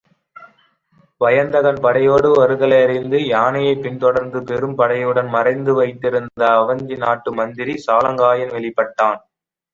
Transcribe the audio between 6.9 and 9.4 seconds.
நாட்டு மந்திரி சாலங்காயன் வெளிப்பட்டான்.